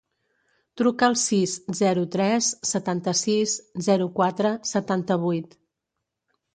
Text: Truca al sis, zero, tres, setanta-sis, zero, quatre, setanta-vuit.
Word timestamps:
Truca 0.81 1.05
al 1.07 1.17
sis, 1.23 1.53
zero, 1.81 2.07
tres, 2.17 2.49
setanta-sis, 2.71 3.57
zero, 3.93 4.11
quatre, 4.19 4.57
setanta-vuit. 4.75 5.59